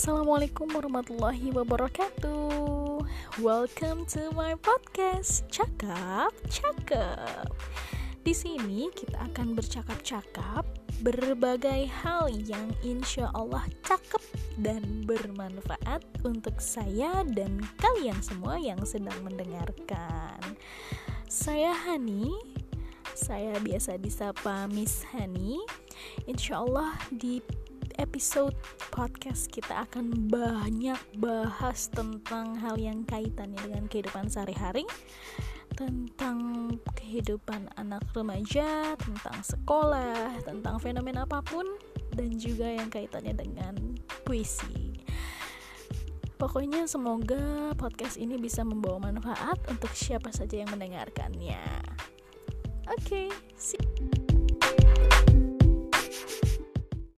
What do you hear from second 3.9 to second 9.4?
to my podcast Cakap Cakep. Di sini kita